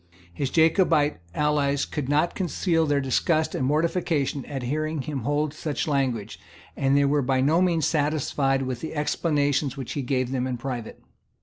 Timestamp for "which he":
9.77-10.01